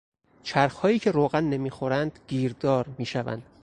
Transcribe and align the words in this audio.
چرخهایی 0.43 0.99
که 0.99 1.11
روغن 1.11 1.43
نمیخورند 1.43 2.19
گیردار 2.27 2.85
میشوند. 2.97 3.43